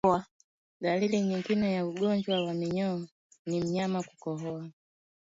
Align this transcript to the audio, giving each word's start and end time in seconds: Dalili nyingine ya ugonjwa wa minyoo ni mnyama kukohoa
Dalili 0.81 1.21
nyingine 1.21 1.73
ya 1.73 1.85
ugonjwa 1.87 2.43
wa 2.45 2.53
minyoo 2.53 3.07
ni 3.45 3.61
mnyama 3.61 4.03
kukohoa 4.03 4.69